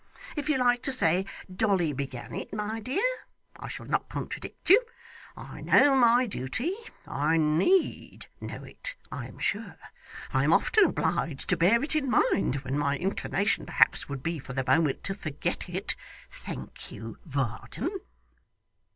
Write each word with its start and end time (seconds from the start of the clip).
If 0.35 0.49
you 0.49 0.57
like 0.57 0.81
to 0.81 0.91
say 0.91 1.27
Dolly 1.55 1.93
began 1.93 2.33
it, 2.33 2.51
my 2.51 2.79
dear, 2.79 3.05
I 3.55 3.67
shall 3.67 3.85
not 3.85 4.09
contradict 4.09 4.71
you. 4.71 4.81
I 5.37 5.61
know 5.61 5.93
my 5.95 6.25
duty. 6.25 6.73
I 7.05 7.37
need 7.37 8.25
know 8.39 8.63
it, 8.63 8.95
I 9.11 9.27
am 9.27 9.37
sure. 9.37 9.77
I 10.33 10.43
am 10.43 10.53
often 10.53 10.85
obliged 10.85 11.47
to 11.49 11.55
bear 11.55 11.83
it 11.83 11.95
in 11.95 12.09
mind, 12.09 12.55
when 12.65 12.79
my 12.79 12.97
inclination 12.97 13.63
perhaps 13.67 14.09
would 14.09 14.23
be 14.23 14.39
for 14.39 14.53
the 14.53 14.65
moment 14.65 15.03
to 15.03 15.13
forget 15.13 15.69
it. 15.69 15.95
Thank 16.31 16.91
you, 16.91 17.19
Varden. 17.23 17.99